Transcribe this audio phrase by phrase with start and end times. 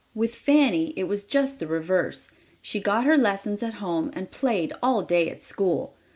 [0.15, 2.29] With Fanny it was just the reverse.
[2.59, 5.95] She got her lessons at home and played all day at school!